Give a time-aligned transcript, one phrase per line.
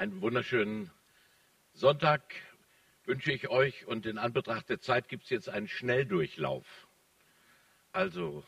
[0.00, 0.90] Einen wunderschönen
[1.74, 2.22] Sonntag
[3.04, 6.64] wünsche ich euch und in Anbetracht der Zeit gibt es jetzt einen Schnelldurchlauf.
[7.92, 8.42] Also,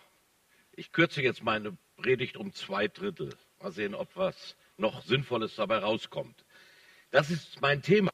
[0.72, 3.36] ich kürze jetzt meine Predigt um zwei Drittel.
[3.60, 6.42] Mal sehen, ob was noch Sinnvolles dabei rauskommt.
[7.10, 8.10] Das ist mein Thema.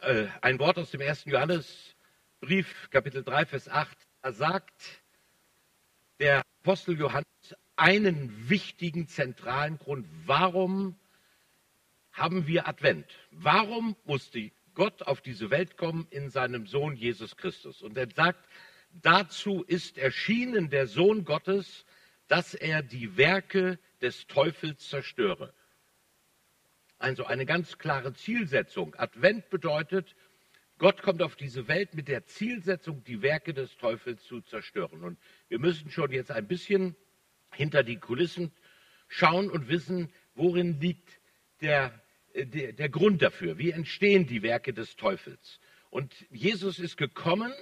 [0.00, 3.94] Äh, ein Wort aus dem ersten Johannesbrief, Kapitel 3, Vers 8.
[4.22, 5.02] Da sagt
[6.20, 7.26] der Apostel Johannes
[7.76, 10.06] einen wichtigen, zentralen Grund.
[10.24, 10.98] Warum
[12.18, 13.06] haben wir Advent?
[13.30, 17.82] Warum musste Gott auf diese Welt kommen in seinem Sohn Jesus Christus?
[17.82, 18.48] Und er sagt,
[18.92, 21.84] dazu ist erschienen der Sohn Gottes,
[22.28, 25.52] dass er die Werke des Teufels zerstöre.
[26.98, 28.94] Also eine ganz klare Zielsetzung.
[28.96, 30.14] Advent bedeutet,
[30.78, 35.02] Gott kommt auf diese Welt mit der Zielsetzung, die Werke des Teufels zu zerstören.
[35.02, 36.94] Und wir müssen schon jetzt ein bisschen
[37.52, 38.52] hinter die Kulissen
[39.08, 41.20] schauen und wissen, worin liegt
[41.60, 42.00] der,
[42.46, 43.58] der, der Grund dafür.
[43.58, 45.60] Wie entstehen die Werke des Teufels?
[45.90, 47.52] Und Jesus ist gekommen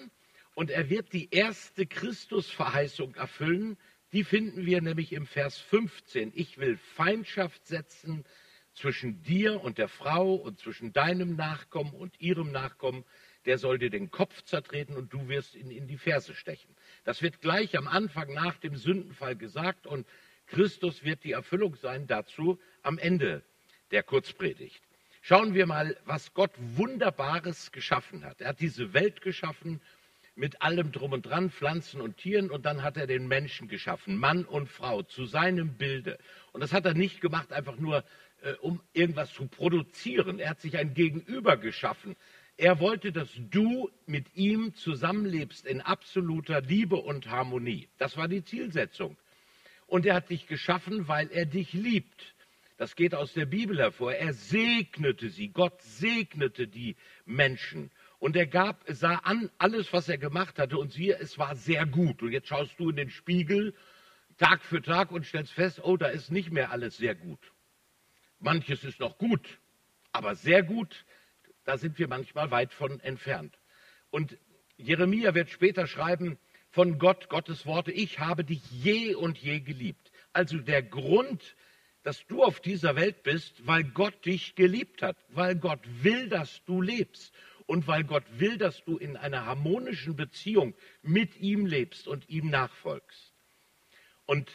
[0.54, 3.76] und er wird die erste Christusverheißung erfüllen.
[4.12, 6.32] Die finden wir nämlich im Vers 15.
[6.34, 8.24] Ich will Feindschaft setzen
[8.72, 13.04] zwischen dir und der Frau und zwischen deinem Nachkommen und ihrem Nachkommen.
[13.46, 16.74] Der soll dir den Kopf zertreten und du wirst ihn in die Ferse stechen.
[17.04, 20.06] Das wird gleich am Anfang nach dem Sündenfall gesagt und
[20.46, 23.42] Christus wird die Erfüllung sein dazu am Ende
[23.90, 24.82] der Kurzpredigt.
[25.22, 28.40] Schauen wir mal, was Gott Wunderbares geschaffen hat.
[28.40, 29.80] Er hat diese Welt geschaffen
[30.36, 34.16] mit allem drum und dran, Pflanzen und Tieren, und dann hat er den Menschen geschaffen,
[34.18, 36.18] Mann und Frau, zu seinem Bilde.
[36.52, 38.04] Und das hat er nicht gemacht, einfach nur,
[38.42, 40.38] äh, um irgendwas zu produzieren.
[40.38, 42.16] Er hat sich ein Gegenüber geschaffen,
[42.58, 47.88] er wollte, dass du mit ihm zusammenlebst in absoluter Liebe und Harmonie.
[47.98, 49.16] Das war die Zielsetzung.
[49.86, 52.34] Und er hat dich geschaffen, weil er dich liebt.
[52.76, 54.12] Das geht aus der Bibel hervor.
[54.12, 55.48] Er segnete sie.
[55.48, 57.90] Gott segnete die Menschen.
[58.18, 60.78] Und er gab, sah an alles, was er gemacht hatte.
[60.78, 62.22] Und siehe, es war sehr gut.
[62.22, 63.74] Und jetzt schaust du in den Spiegel
[64.38, 67.40] Tag für Tag und stellst fest, oh, da ist nicht mehr alles sehr gut.
[68.38, 69.58] Manches ist noch gut,
[70.12, 71.06] aber sehr gut
[71.66, 73.58] da sind wir manchmal weit von entfernt.
[74.10, 74.38] Und
[74.78, 76.38] Jeremia wird später schreiben
[76.70, 80.12] von Gott, Gottes Worte, ich habe dich je und je geliebt.
[80.32, 81.56] Also der Grund,
[82.06, 86.64] dass du auf dieser Welt bist, weil Gott dich geliebt hat, weil Gott will, dass
[86.64, 87.34] du lebst
[87.66, 92.48] und weil Gott will, dass du in einer harmonischen Beziehung mit ihm lebst und ihm
[92.48, 93.34] nachfolgst.
[94.24, 94.48] Und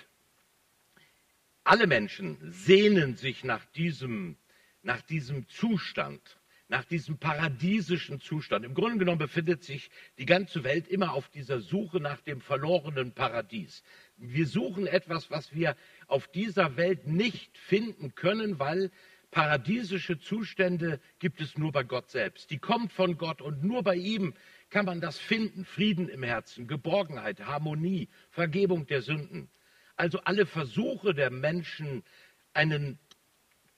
[1.66, 4.38] alle Menschen sehnen sich nach diesem,
[4.82, 6.40] nach diesem Zustand
[6.72, 8.64] nach diesem paradiesischen Zustand.
[8.64, 13.12] Im Grunde genommen befindet sich die ganze Welt immer auf dieser Suche nach dem verlorenen
[13.12, 13.84] Paradies.
[14.24, 15.76] Wir suchen etwas, was wir
[16.08, 18.92] auf dieser Welt nicht finden können, weil
[19.32, 22.52] paradiesische Zustände gibt es nur bei Gott selbst.
[22.52, 24.36] Die kommt von Gott und nur bei ihm
[24.70, 25.66] kann man das finden.
[25.66, 29.50] Frieden im Herzen, Geborgenheit, Harmonie, Vergebung der Sünden.
[29.96, 32.04] Also alle Versuche der Menschen,
[32.54, 33.00] einen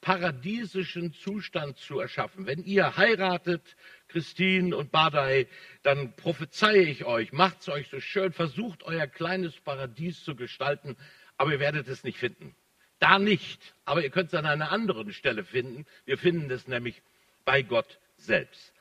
[0.03, 2.45] paradiesischen Zustand zu erschaffen.
[2.45, 3.77] Wenn ihr heiratet,
[4.09, 5.47] Christine und Badai,
[5.81, 10.97] dann prophezeie ich euch, macht es euch so schön, versucht euer kleines Paradies zu gestalten,
[11.37, 12.53] aber ihr werdet es nicht finden.
[12.99, 15.85] Da nicht, aber ihr könnt es an einer anderen Stelle finden.
[16.03, 17.01] Wir finden es nämlich
[17.45, 18.73] bei Gott selbst.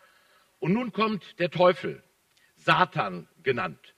[0.58, 2.02] Und nun kommt der Teufel,
[2.56, 3.94] Satan genannt.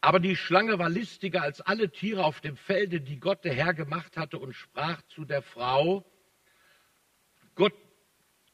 [0.00, 3.72] Aber die Schlange war listiger als alle Tiere auf dem Felde, die Gott der Herr
[3.72, 6.04] gemacht hatte, und sprach zu der Frau,
[7.54, 7.74] Gott,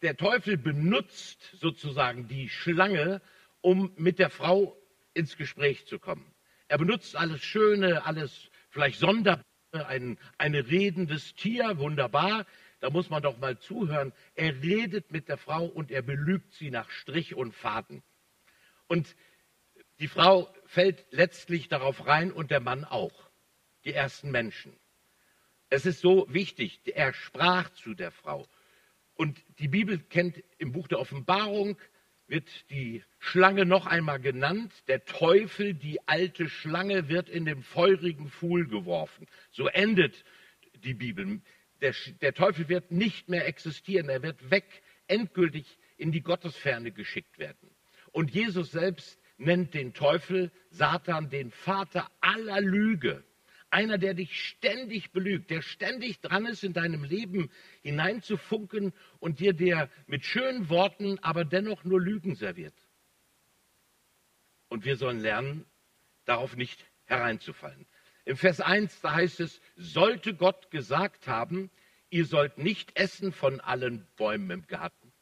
[0.02, 3.20] der Teufel benutzt sozusagen die Schlange,
[3.60, 4.76] um mit der Frau
[5.14, 6.34] ins Gespräch zu kommen.
[6.68, 12.46] Er benutzt alles Schöne, alles vielleicht Sonderbare, ein, ein redendes Tier, wunderbar.
[12.80, 14.12] Da muss man doch mal zuhören.
[14.34, 18.02] Er redet mit der Frau und er belügt sie nach Strich und Faden.
[18.86, 19.14] Und
[19.98, 23.30] die Frau fällt letztlich darauf rein und der Mann auch.
[23.84, 24.76] Die ersten Menschen.
[25.68, 26.80] Es ist so wichtig.
[26.84, 28.46] Er sprach zu der Frau.
[29.20, 31.76] Und die Bibel kennt im Buch der Offenbarung,
[32.26, 34.72] wird die Schlange noch einmal genannt.
[34.88, 39.26] Der Teufel, die alte Schlange, wird in den feurigen Pfuhl geworfen.
[39.50, 40.24] So endet
[40.84, 41.42] die Bibel.
[41.82, 44.08] Der, der Teufel wird nicht mehr existieren.
[44.08, 44.64] Er wird weg,
[45.06, 45.66] endgültig
[45.98, 47.70] in die Gottesferne geschickt werden.
[48.12, 53.22] Und Jesus selbst nennt den Teufel, Satan, den Vater aller Lüge.
[53.70, 57.50] Einer, der dich ständig belügt, der ständig dran ist, in deinem Leben
[57.82, 62.74] hineinzufunken und dir der mit schönen Worten, aber dennoch nur Lügen serviert.
[64.68, 65.66] Und wir sollen lernen,
[66.24, 67.86] darauf nicht hereinzufallen.
[68.24, 71.70] Im Vers 1, da heißt es, sollte Gott gesagt haben,
[72.10, 75.12] ihr sollt nicht essen von allen Bäumen im Garten.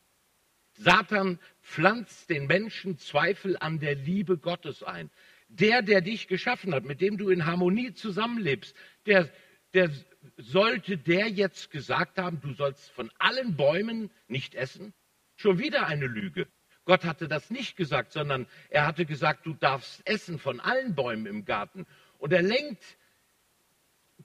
[0.79, 5.11] Satan pflanzt den Menschen Zweifel an der Liebe Gottes ein.
[5.49, 9.31] Der, der dich geschaffen hat, mit dem du in Harmonie zusammenlebst, der,
[9.75, 9.91] der
[10.37, 14.93] sollte der jetzt gesagt haben, du sollst von allen Bäumen nicht essen?
[15.37, 16.47] Schon wieder eine Lüge.
[16.85, 21.27] Gott hatte das nicht gesagt, sondern er hatte gesagt, du darfst essen von allen Bäumen
[21.27, 21.87] im Garten.
[22.19, 22.83] Und er lenkt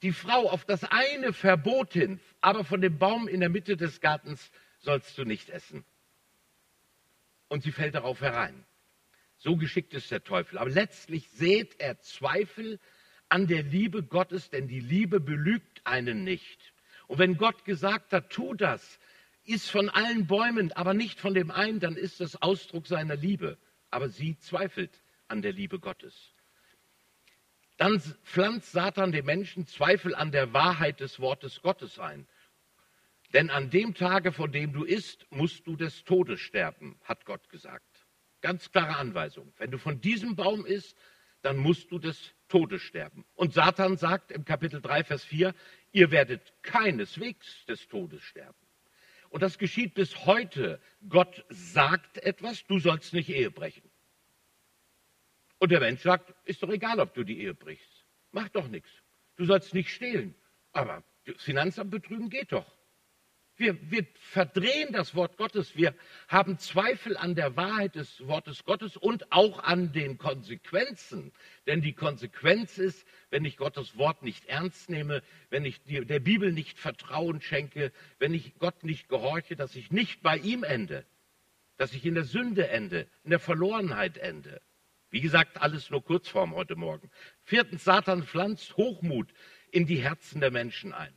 [0.01, 4.01] die Frau auf das eine Verbot hin, aber von dem Baum in der Mitte des
[4.01, 5.85] Gartens sollst du nicht essen.
[7.47, 8.65] Und sie fällt darauf herein.
[9.43, 10.57] So geschickt ist der Teufel.
[10.57, 12.79] Aber letztlich sät er Zweifel
[13.27, 16.73] an der Liebe Gottes, denn die Liebe belügt einen nicht.
[17.07, 18.99] Und wenn Gott gesagt hat, tu das,
[19.43, 23.57] ist von allen Bäumen, aber nicht von dem einen, dann ist das Ausdruck seiner Liebe.
[23.91, 26.33] Aber sie zweifelt an der Liebe Gottes.
[27.75, 32.29] Dann pflanzt Satan dem Menschen Zweifel an der Wahrheit des Wortes Gottes ein.
[33.33, 37.49] Denn an dem Tage, von dem du isst, musst du des Todes sterben, hat Gott
[37.49, 38.05] gesagt.
[38.43, 39.53] Ganz klare Anweisung.
[39.57, 40.97] Wenn du von diesem Baum isst,
[41.43, 43.23] dann musst du des Todes sterben.
[43.35, 45.55] Und Satan sagt im Kapitel 3, Vers 4,
[45.93, 48.59] ihr werdet keineswegs des Todes sterben.
[49.29, 50.81] Und das geschieht bis heute.
[51.07, 53.89] Gott sagt etwas, du sollst nicht Ehe brechen.
[55.57, 58.05] Und der Mensch sagt, ist doch egal, ob du die Ehe brichst.
[58.33, 58.89] Mach doch nichts.
[59.37, 60.35] Du sollst nicht stehlen.
[60.73, 61.01] Aber
[61.37, 62.69] Finanzamt betrügen geht doch.
[63.55, 65.75] Wir, wir, verdrehen das Wort Gottes.
[65.75, 65.93] Wir
[66.27, 71.31] haben Zweifel an der Wahrheit des Wortes Gottes und auch an den Konsequenzen.
[71.67, 75.21] Denn die Konsequenz ist, wenn ich Gottes Wort nicht ernst nehme,
[75.51, 80.23] wenn ich der Bibel nicht Vertrauen schenke, wenn ich Gott nicht gehorche, dass ich nicht
[80.23, 81.05] bei ihm ende,
[81.77, 84.61] dass ich in der Sünde ende, in der Verlorenheit ende.
[85.11, 87.11] Wie gesagt, alles nur Kurzform heute Morgen.
[87.43, 89.31] Viertens, Satan pflanzt Hochmut
[89.69, 91.13] in die Herzen der Menschen ein.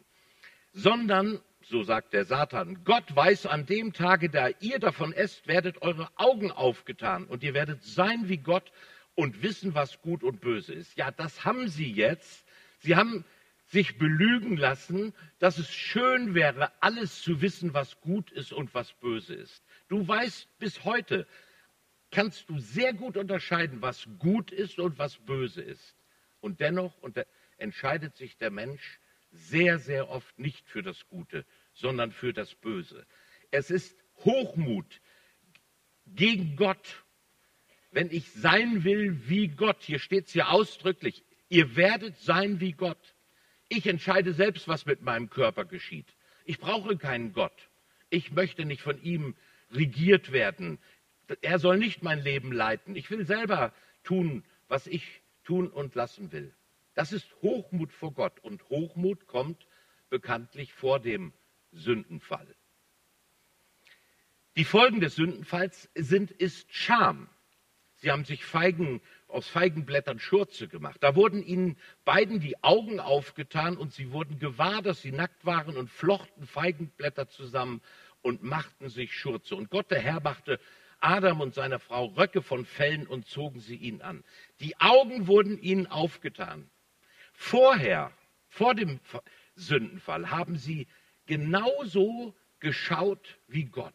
[0.75, 5.83] Sondern, so sagt der Satan, Gott weiß an dem Tage, da ihr davon esst, werdet
[5.83, 8.73] eure Augen aufgetan und ihr werdet sein wie Gott
[9.15, 10.97] und wissen, was gut und böse ist.
[10.97, 12.47] Ja, das haben sie jetzt.
[12.79, 13.25] Sie haben
[13.67, 18.93] sich belügen lassen, dass es schön wäre, alles zu wissen, was gut ist und was
[18.93, 19.65] böse ist.
[19.89, 21.27] Du weißt bis heute,
[22.13, 25.97] kannst du sehr gut unterscheiden, was gut ist und was böse ist.
[26.41, 26.97] Und dennoch
[27.57, 29.01] entscheidet sich der Mensch
[29.37, 33.07] sehr, sehr oft nicht für das Gute, sondern für das Böse.
[33.51, 35.01] Es ist Hochmut
[36.07, 37.05] gegen Gott.
[37.91, 42.73] Wenn ich sein will wie Gott, hier steht es ja ausdrücklich, ihr werdet sein wie
[42.73, 43.15] Gott.
[43.69, 46.15] Ich entscheide selbst, was mit meinem Körper geschieht.
[46.45, 47.69] Ich brauche keinen Gott.
[48.11, 49.35] Ich möchte nicht von ihm
[49.71, 50.79] regiert werden.
[51.41, 52.95] Er soll nicht mein Leben leiten.
[52.95, 53.73] Ich will selber
[54.05, 56.55] tun, was ich tun und lassen will.
[56.97, 58.41] Das ist Hochmut vor Gott.
[58.41, 59.67] Und Hochmut kommt
[60.09, 61.33] bekanntlich vor dem
[61.71, 62.57] Sündenfall.
[64.57, 67.29] Die Folgen des Sündenfalls sind, ist Scham.
[67.97, 71.03] Sie haben sich Feigen, aus Feigenblättern Schurze gemacht.
[71.03, 71.77] Da wurden ihnen
[72.07, 77.29] beiden die Augen aufgetan und sie wurden gewahr, dass sie nackt waren und flochten Feigenblätter
[77.29, 77.83] zusammen
[78.23, 79.55] und machten sich Schurze.
[79.55, 80.59] Und Gott, der Herr, machte
[81.01, 84.25] Adam und seiner Frau Röcke von Fellen und zogen sie ihn an.
[84.61, 86.71] Die Augen wurden ihnen aufgetan.
[87.37, 88.13] Vorher,
[88.49, 88.99] vor dem
[89.55, 90.89] Sündenfall, haben sie
[91.27, 93.95] genauso geschaut wie Gott.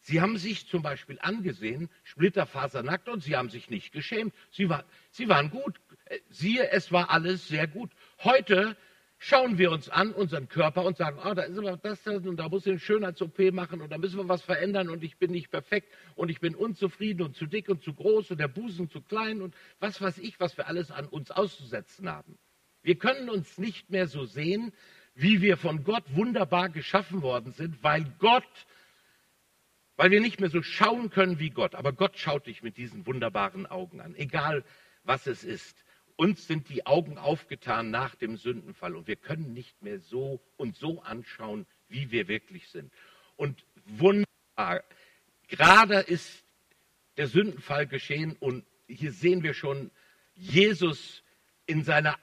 [0.00, 4.34] Sie haben sich zum Beispiel angesehen, splitterfasernackt, und sie haben sich nicht geschämt.
[4.50, 5.80] Sie, war, sie waren gut.
[6.28, 7.90] Siehe, es war alles sehr gut.
[8.22, 8.76] Heute
[9.16, 12.36] schauen wir uns an, unseren Körper, und sagen, oh, da ist aber das, das und
[12.36, 15.30] da muss ich eine Schönheits-OP machen und da müssen wir was verändern und ich bin
[15.30, 18.90] nicht perfekt und ich bin unzufrieden und zu dick und zu groß und der Busen
[18.90, 22.36] zu klein und was weiß ich, was wir alles an uns auszusetzen haben.
[22.84, 24.70] Wir können uns nicht mehr so sehen,
[25.14, 28.44] wie wir von Gott wunderbar geschaffen worden sind, weil Gott,
[29.96, 31.74] weil wir nicht mehr so schauen können wie Gott.
[31.74, 34.64] Aber Gott schaut dich mit diesen wunderbaren Augen an, egal
[35.02, 35.82] was es ist.
[36.16, 40.76] Uns sind die Augen aufgetan nach dem Sündenfall und wir können nicht mehr so und
[40.76, 42.92] so anschauen, wie wir wirklich sind.
[43.36, 44.84] Und wunderbar,
[45.48, 46.44] gerade ist
[47.16, 49.90] der Sündenfall geschehen und hier sehen wir schon
[50.34, 51.22] Jesus
[51.66, 52.18] in seiner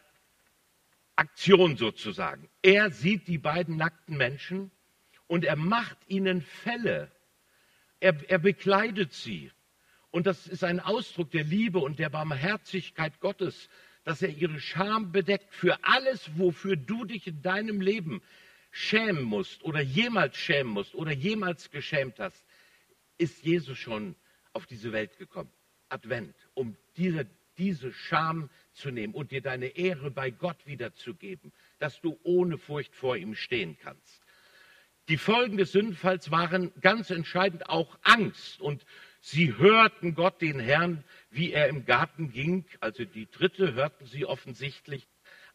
[1.15, 2.49] Aktion sozusagen.
[2.61, 4.71] Er sieht die beiden nackten Menschen
[5.27, 7.11] und er macht ihnen Fälle.
[7.99, 9.51] Er, er bekleidet sie.
[10.09, 13.69] Und das ist ein Ausdruck der Liebe und der Barmherzigkeit Gottes,
[14.03, 18.21] dass er ihre Scham bedeckt für alles, wofür du dich in deinem Leben
[18.71, 22.45] schämen musst oder jemals schämen musst oder jemals geschämt hast,
[23.17, 24.15] ist Jesus schon
[24.53, 25.51] auf diese Welt gekommen.
[25.89, 27.27] Advent, um diese,
[27.57, 32.95] diese Scham zu nehmen und dir deine Ehre bei Gott wiederzugeben, dass du ohne Furcht
[32.95, 34.21] vor ihm stehen kannst.
[35.09, 38.61] Die Folgen des Sündenfalls waren ganz entscheidend auch Angst.
[38.61, 38.85] Und
[39.19, 42.65] sie hörten Gott, den Herrn, wie er im Garten ging.
[42.79, 45.07] Also die dritte hörten sie offensichtlich,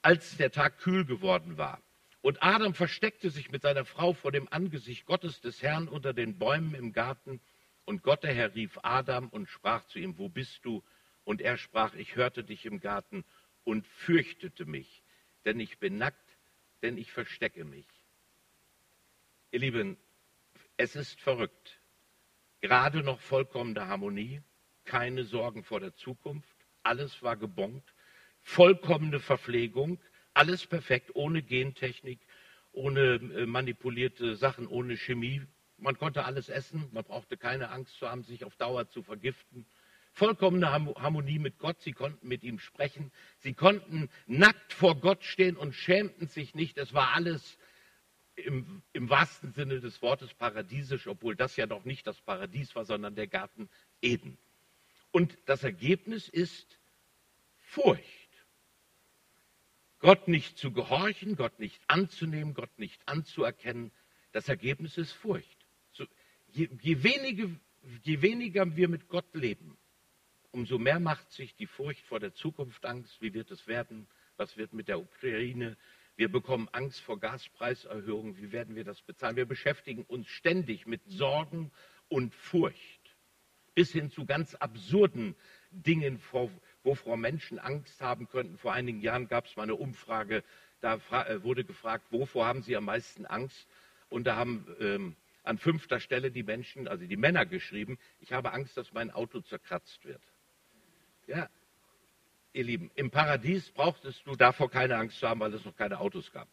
[0.02, 1.80] als der Tag kühl geworden war.
[2.20, 6.38] Und Adam versteckte sich mit seiner Frau vor dem Angesicht Gottes des Herrn unter den
[6.38, 7.40] Bäumen im Garten.
[7.84, 10.82] Und Gott, der Herr, rief Adam und sprach zu ihm, wo bist du?
[11.26, 13.25] Und er sprach, ich hörte dich im Garten
[13.64, 15.02] und fürchtete mich,
[15.45, 16.38] denn ich bin nackt,
[16.83, 17.88] denn ich verstecke mich.
[19.50, 19.97] Ihr Lieben,
[20.76, 21.80] es ist verrückt.
[22.61, 24.40] Gerade noch vollkommene Harmonie,
[24.85, 27.92] keine Sorgen vor der Zukunft, alles war gebongt,
[28.42, 29.99] vollkommene Verpflegung,
[30.33, 32.21] alles perfekt, ohne Gentechnik,
[32.71, 35.42] ohne äh, manipulierte Sachen, ohne Chemie.
[35.76, 39.66] Man konnte alles essen, man brauchte keine Angst zu haben, sich auf Dauer zu vergiften.
[40.16, 45.58] Vollkommene Harmonie mit Gott, sie konnten mit ihm sprechen, sie konnten nackt vor Gott stehen
[45.58, 46.78] und schämten sich nicht.
[46.78, 47.58] Es war alles
[48.35, 52.87] im, im wahrsten Sinne des Wortes paradiesisch, obwohl das ja noch nicht das Paradies war,
[52.87, 53.68] sondern der Garten
[54.00, 54.38] Eden.
[55.11, 56.80] Und das Ergebnis ist
[57.58, 58.02] Furcht.
[59.99, 63.92] Gott nicht zu gehorchen, Gott nicht anzunehmen, Gott nicht anzuerkennen,
[64.32, 65.66] das Ergebnis ist Furcht.
[65.92, 66.06] So,
[66.52, 67.54] je, je, wenige,
[68.02, 69.76] je weniger wir mit Gott leben,
[70.56, 73.20] umso mehr macht sich die Furcht vor der Zukunft Angst.
[73.20, 74.06] Wie wird es werden?
[74.38, 75.76] Was wird mit der Ukraine?
[76.16, 78.38] Wir bekommen Angst vor Gaspreiserhöhungen.
[78.38, 79.36] Wie werden wir das bezahlen?
[79.36, 81.70] Wir beschäftigen uns ständig mit Sorgen
[82.08, 83.14] und Furcht.
[83.75, 85.36] Bis hin zu ganz absurden
[85.70, 86.50] Dingen, vor,
[86.82, 88.56] wovor Menschen Angst haben könnten.
[88.56, 90.42] Vor einigen Jahren gab es mal eine Umfrage,
[90.80, 90.94] da
[91.26, 93.68] äh, wurde gefragt, wovor haben Sie am meisten Angst?
[94.08, 98.54] Und da haben ähm, an fünfter Stelle die Menschen, also die Männer geschrieben, ich habe
[98.54, 100.22] Angst, dass mein Auto zerkratzt wird.
[101.26, 101.49] Ja,
[102.52, 105.99] ihr Lieben, im Paradies brauchtest du davor keine Angst zu haben, weil es noch keine
[106.00, 106.49] Autos gab.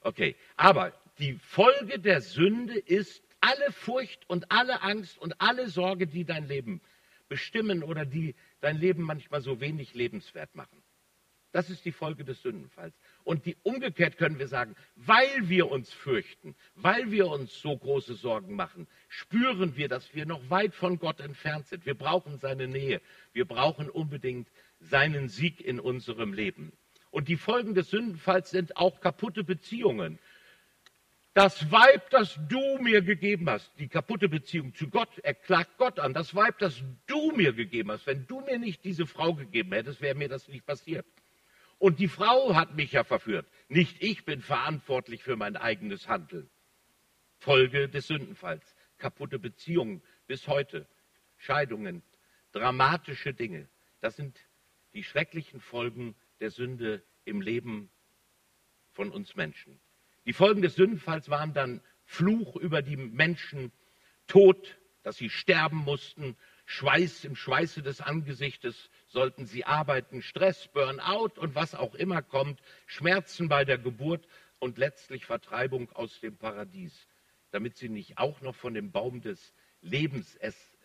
[0.00, 6.06] Okay, aber die Folge der Sünde ist alle Furcht und alle Angst und alle Sorge,
[6.06, 6.80] die dein Leben
[7.28, 10.83] bestimmen oder die dein Leben manchmal so wenig lebenswert machen.
[11.54, 12.96] Das ist die Folge des Sündenfalls.
[13.22, 18.14] Und die umgekehrt können wir sagen, weil wir uns fürchten, weil wir uns so große
[18.14, 21.86] Sorgen machen, spüren wir, dass wir noch weit von Gott entfernt sind.
[21.86, 23.00] Wir brauchen seine Nähe.
[23.32, 24.48] Wir brauchen unbedingt
[24.80, 26.72] seinen Sieg in unserem Leben.
[27.12, 30.18] Und die Folgen des Sündenfalls sind auch kaputte Beziehungen.
[31.34, 36.00] Das Weib, das du mir gegeben hast, die kaputte Beziehung zu Gott, er klagt Gott
[36.00, 36.14] an.
[36.14, 40.00] Das Weib, das du mir gegeben hast, wenn du mir nicht diese Frau gegeben hättest,
[40.00, 41.06] wäre mir das nicht passiert.
[41.84, 43.46] Und die Frau hat mich ja verführt.
[43.68, 46.48] Nicht ich bin verantwortlich für mein eigenes Handeln.
[47.36, 48.74] Folge des Sündenfalls.
[48.96, 50.88] Kaputte Beziehungen bis heute.
[51.36, 52.02] Scheidungen.
[52.52, 53.68] Dramatische Dinge.
[54.00, 54.40] Das sind
[54.94, 57.90] die schrecklichen Folgen der Sünde im Leben
[58.92, 59.78] von uns Menschen.
[60.24, 63.72] Die Folgen des Sündenfalls waren dann Fluch über die Menschen,
[64.26, 71.40] Tod, dass sie sterben mussten, Schweiß im Schweiße des Angesichtes sollten sie arbeiten, Stress, Burnout
[71.40, 74.26] und was auch immer kommt, Schmerzen bei der Geburt
[74.58, 77.08] und letztlich Vertreibung aus dem Paradies,
[77.52, 80.38] damit sie nicht auch noch von dem Baum des Lebens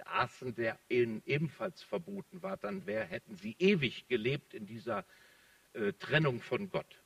[0.05, 5.05] aßen, der ihnen ebenfalls verboten war, dann wär, hätten sie ewig gelebt in dieser
[5.73, 7.01] äh, Trennung von Gott.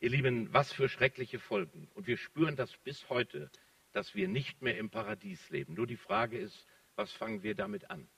[0.00, 1.88] Ihr Lieben, was für schreckliche Folgen.
[1.94, 3.50] Und wir spüren das bis heute,
[3.92, 5.74] dass wir nicht mehr im Paradies leben.
[5.74, 8.08] Nur die Frage ist, was fangen wir damit an?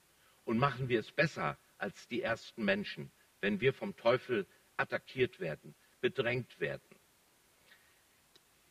[0.44, 3.12] Und machen wir es besser als die ersten Menschen,
[3.42, 4.46] wenn wir vom Teufel
[4.78, 6.98] attackiert werden, bedrängt werden?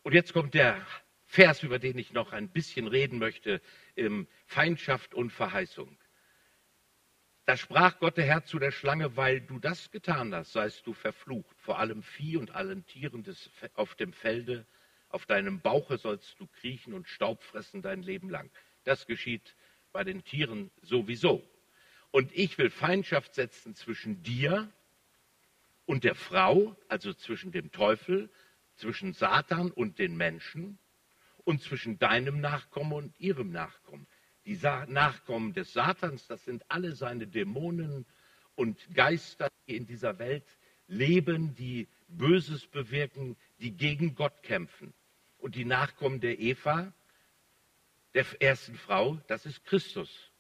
[0.02, 0.84] Und jetzt kommt der
[1.26, 3.62] Vers, über den ich noch ein bisschen reden möchte,
[4.48, 5.96] Feindschaft und Verheißung.
[7.46, 10.94] Da sprach Gott der Herr zu der Schlange, weil du das getan hast, seist du
[10.94, 14.66] verflucht, vor allem Vieh und allen Tieren des, auf dem Felde.
[15.10, 18.50] Auf deinem Bauche sollst du kriechen und Staub fressen dein Leben lang.
[18.86, 19.56] Das geschieht
[19.92, 21.48] bei den Tieren sowieso.
[22.14, 24.72] Und ich will Feindschaft setzen zwischen dir
[25.88, 28.30] und der Frau, also zwischen dem Teufel,
[28.76, 30.78] zwischen Satan und den Menschen
[31.44, 34.06] und zwischen deinem Nachkommen und ihrem Nachkommen.
[34.46, 38.06] Die Nachkommen des Satans, das sind alle seine Dämonen
[38.54, 40.46] und Geister, die in dieser Welt
[40.88, 44.94] leben, die Böses bewirken, die gegen Gott kämpfen.
[45.40, 46.94] Und die Nachkommen der Eva,
[48.14, 50.32] der ersten Frau, das ist Christus.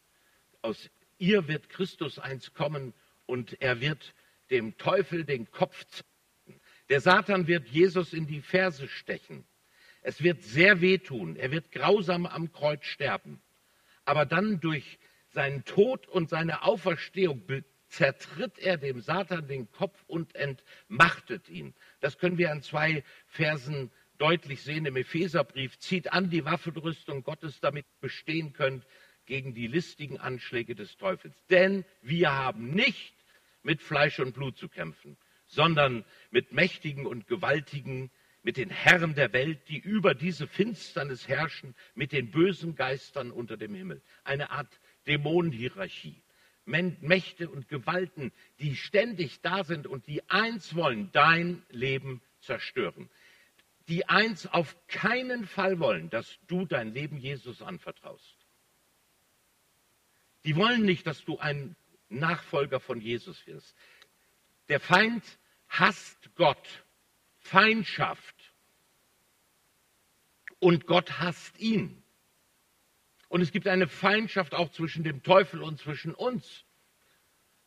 [0.61, 0.91] Aus
[1.23, 2.93] ihr wird Christus eins kommen
[3.25, 4.13] und er wird
[4.49, 6.59] dem Teufel den Kopf zeigen.
[6.89, 9.45] Der Satan wird Jesus in die Ferse stechen.
[10.01, 11.37] Es wird sehr wehtun.
[11.37, 13.41] Er wird grausam am Kreuz sterben
[14.05, 14.99] aber dann durch
[15.29, 17.41] seinen Tod und seine Auferstehung
[17.87, 21.73] zertritt er dem Satan den Kopf und entmachtet ihn.
[21.99, 27.59] Das können wir an zwei Versen deutlich sehen im Epheserbrief, zieht an die Waffenrüstung Gottes,
[27.59, 28.85] damit ihr bestehen könnt
[29.25, 31.35] gegen die listigen Anschläge des Teufels.
[31.49, 33.15] Denn wir haben nicht
[33.63, 38.11] mit Fleisch und Blut zu kämpfen, sondern mit Mächtigen und Gewaltigen,
[38.43, 43.55] mit den Herren der Welt, die über diese Finsternis herrschen, mit den bösen Geistern unter
[43.55, 44.01] dem Himmel.
[44.23, 46.21] Eine Art Dämonenhierarchie.
[46.65, 53.09] Mächte und Gewalten, die ständig da sind und die eins wollen, dein Leben zerstören.
[53.89, 58.42] Die eins auf keinen Fall wollen, dass du dein Leben Jesus anvertraust.
[60.45, 61.75] Die wollen nicht, dass du ein
[62.09, 63.75] Nachfolger von Jesus wirst.
[64.69, 65.23] Der Feind
[65.67, 66.85] hasst Gott,
[67.39, 68.35] Feindschaft.
[70.59, 72.03] Und Gott hasst ihn.
[73.27, 76.65] Und es gibt eine Feindschaft auch zwischen dem Teufel und zwischen uns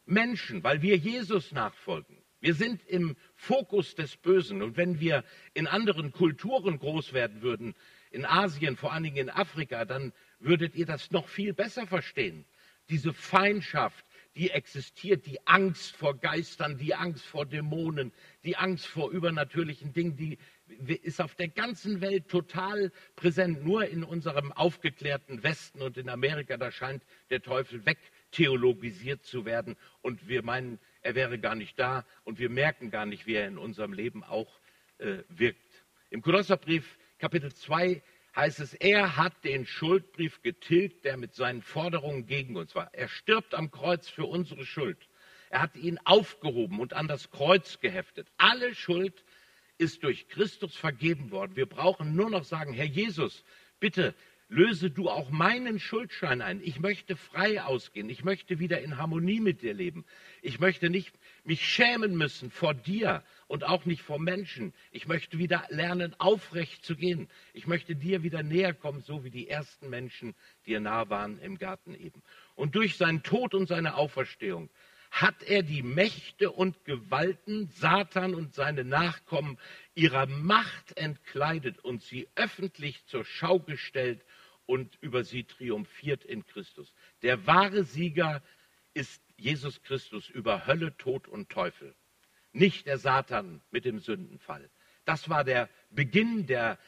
[0.04, 2.22] Menschen, weil wir Jesus nachfolgen.
[2.40, 4.62] Wir sind im Fokus des Bösen.
[4.62, 7.74] Und wenn wir in anderen Kulturen groß werden würden,
[8.10, 12.44] in Asien, vor allen Dingen in Afrika, dann würdet ihr das noch viel besser verstehen.
[12.88, 14.04] Diese Feindschaft,
[14.36, 18.12] die existiert, die Angst vor Geistern, die Angst vor Dämonen,
[18.44, 20.38] die Angst vor übernatürlichen Dingen, die
[20.68, 23.64] ist auf der ganzen Welt total präsent.
[23.64, 29.76] Nur in unserem aufgeklärten Westen und in Amerika, da scheint der Teufel wegtheologisiert zu werden
[30.02, 33.48] und wir meinen, er wäre gar nicht da und wir merken gar nicht, wie er
[33.48, 34.60] in unserem Leben auch
[34.98, 35.84] äh, wirkt.
[36.10, 38.02] Im Kolosserbrief Kapitel 2
[38.36, 42.90] heißt es, er hat den Schuldbrief getilgt, der mit seinen Forderungen gegen uns war.
[42.92, 45.08] Er stirbt am Kreuz für unsere Schuld.
[45.48, 48.28] Er hat ihn aufgehoben und an das Kreuz geheftet.
[48.36, 49.24] Alle Schuld
[49.78, 51.56] ist durch Christus vergeben worden.
[51.56, 53.44] Wir brauchen nur noch sagen, Herr Jesus,
[53.80, 54.14] bitte
[54.48, 56.60] löse du auch meinen Schuldschein ein.
[56.62, 58.08] Ich möchte frei ausgehen.
[58.08, 60.04] Ich möchte wieder in Harmonie mit dir leben.
[60.40, 61.12] Ich möchte nicht
[61.44, 64.72] mich schämen müssen vor dir und auch nicht vor Menschen.
[64.92, 67.28] Ich möchte wieder lernen, aufrecht zu gehen.
[67.54, 70.34] Ich möchte dir wieder näher kommen, so wie die ersten Menschen
[70.64, 72.22] dir nah waren im Garten eben.
[72.54, 74.70] Und durch seinen Tod und seine Auferstehung
[75.10, 79.58] hat er die Mächte und Gewalten, Satan und seine Nachkommen,
[79.94, 84.20] ihrer Macht entkleidet und sie öffentlich zur Schau gestellt
[84.66, 86.92] und über sie triumphiert in Christus.
[87.22, 88.42] Der wahre Sieger
[88.94, 91.94] ist Jesus Christus über Hölle, Tod und Teufel,
[92.52, 94.68] nicht der Satan mit dem Sündenfall.
[95.04, 96.78] Das war der Beginn der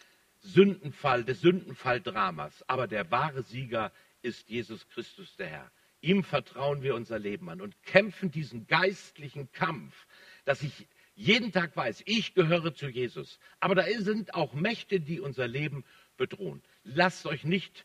[0.41, 2.65] Sündenfall, des Sündenfalldramas.
[2.69, 5.73] Aber der wahre Sieger ist Jesus Christus, der Herr.
[6.01, 10.07] Ihm vertrauen wir unser Leben an und kämpfen diesen geistlichen Kampf,
[10.45, 13.41] dass ich jeden Tag weiß, ich gehöre zu Jesus.
[13.59, 15.85] Aber da sind auch Mächte, die unser Leben
[16.17, 16.63] bedrohen.
[16.95, 17.85] Lasst euch nicht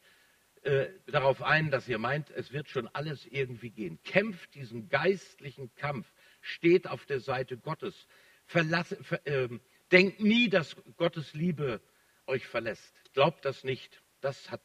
[0.64, 4.00] äh, darauf ein, dass ihr meint, es wird schon alles irgendwie gehen.
[4.04, 6.08] Kämpft diesen geistlichen Kampf,
[6.42, 8.08] steht auf der Seite Gottes.
[8.46, 9.50] Verlass, ver, äh,
[9.92, 11.82] denkt nie, dass Gottes Liebe
[12.28, 12.94] euch verlässt.
[13.14, 14.02] Glaubt das nicht.
[14.22, 14.62] Das hat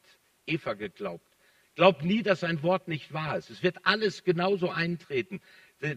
[0.47, 1.27] Eva geglaubt.
[1.75, 3.51] Glaubt nie, dass ein Wort nicht wahr ist.
[3.51, 5.41] Es wird alles genauso eintreten,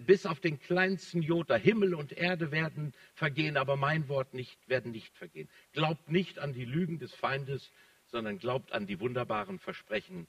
[0.06, 1.56] bis auf den kleinsten Jota.
[1.56, 5.50] Himmel und Erde werden vergehen, aber mein Wort nicht, werden nicht vergehen.
[5.74, 7.72] Glaubt nicht an die Lügen des Feindes,
[8.12, 10.28] sondern glaubt an die wunderbaren Versprechen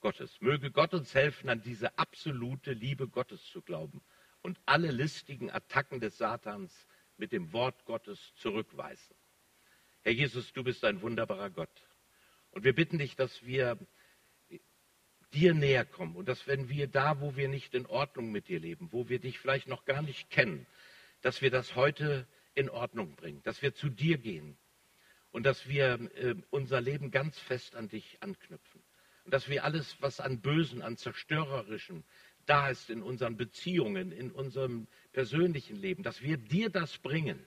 [0.00, 0.40] Gottes.
[0.40, 4.02] Möge Gott uns helfen, an diese absolute Liebe Gottes zu glauben
[4.42, 9.16] und alle listigen Attacken des Satans mit dem Wort Gottes zurückweisen.
[10.02, 11.88] Herr Jesus, du bist ein wunderbarer Gott.
[12.50, 13.78] Und wir bitten dich, dass wir
[15.32, 18.60] dir näher kommen und dass wenn wir da, wo wir nicht in Ordnung mit dir
[18.60, 20.66] leben, wo wir dich vielleicht noch gar nicht kennen,
[21.22, 24.58] dass wir das heute in Ordnung bringen, dass wir zu dir gehen
[25.32, 28.82] und dass wir äh, unser Leben ganz fest an dich anknüpfen
[29.24, 32.04] und dass wir alles, was an Bösen, an Zerstörerischem
[32.46, 37.44] da ist in unseren Beziehungen, in unserem persönlichen Leben, dass wir dir das bringen.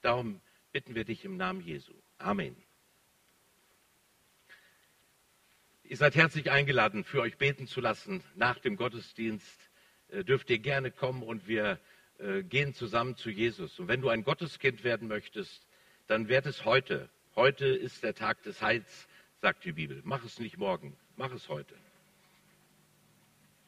[0.00, 0.40] Darum
[0.72, 1.92] bitten wir dich im Namen Jesu.
[2.18, 2.56] Amen.
[5.84, 8.22] Ihr seid herzlich eingeladen, für euch beten zu lassen.
[8.34, 9.70] Nach dem Gottesdienst
[10.08, 11.78] äh, dürft ihr gerne kommen und wir
[12.18, 13.78] äh, gehen zusammen zu Jesus.
[13.78, 15.66] Und wenn du ein Gotteskind werden möchtest,
[16.06, 17.08] dann werd es heute.
[17.34, 19.08] Heute ist der Tag des Heils,
[19.40, 20.00] sagt die Bibel.
[20.04, 21.74] Mach es nicht morgen, mach es heute.